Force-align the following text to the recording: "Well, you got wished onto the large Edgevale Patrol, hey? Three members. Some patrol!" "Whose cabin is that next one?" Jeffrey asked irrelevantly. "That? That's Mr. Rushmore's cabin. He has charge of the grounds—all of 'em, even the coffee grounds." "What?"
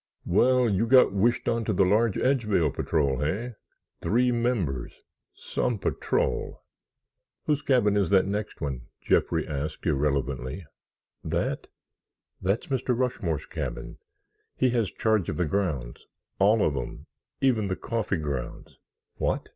"Well, 0.25 0.67
you 0.71 0.87
got 0.87 1.13
wished 1.13 1.47
onto 1.47 1.73
the 1.73 1.85
large 1.85 2.15
Edgevale 2.17 2.71
Patrol, 2.73 3.19
hey? 3.19 3.53
Three 4.01 4.31
members. 4.31 4.93
Some 5.35 5.77
patrol!" 5.77 6.63
"Whose 7.45 7.61
cabin 7.61 7.95
is 7.95 8.09
that 8.09 8.25
next 8.25 8.61
one?" 8.61 8.87
Jeffrey 9.01 9.47
asked 9.47 9.85
irrelevantly. 9.85 10.65
"That? 11.23 11.67
That's 12.41 12.65
Mr. 12.65 12.97
Rushmore's 12.97 13.45
cabin. 13.45 13.99
He 14.55 14.71
has 14.71 14.89
charge 14.89 15.29
of 15.29 15.37
the 15.37 15.45
grounds—all 15.45 16.63
of 16.65 16.75
'em, 16.75 17.05
even 17.39 17.67
the 17.67 17.75
coffee 17.75 18.17
grounds." 18.17 18.79
"What?" 19.17 19.49